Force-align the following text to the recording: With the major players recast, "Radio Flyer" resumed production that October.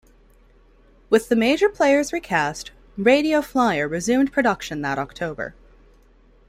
With 1.11 1.29
the 1.29 1.35
major 1.35 1.69
players 1.69 2.11
recast, 2.11 2.71
"Radio 2.97 3.39
Flyer" 3.43 3.87
resumed 3.87 4.31
production 4.33 4.81
that 4.81 4.97
October. 4.97 5.53